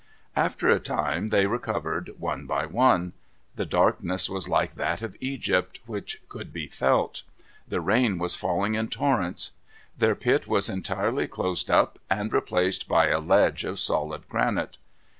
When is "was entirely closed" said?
10.47-11.69